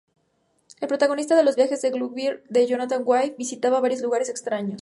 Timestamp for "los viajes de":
1.43-1.91